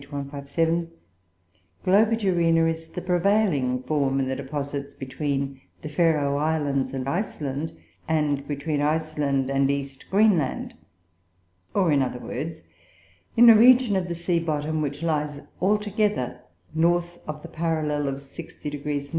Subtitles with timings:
[0.09, 0.89] 157)
[1.85, 7.77] Globigerina is the prevailing form in the deposits between the Faroe Islands and Iceland,
[8.07, 10.73] and between Iceland and East Greenland
[11.75, 12.63] or, in other words,
[13.37, 16.41] in a region of the sea bottom which lies altogether
[16.73, 19.07] north of the parallel of 60° N.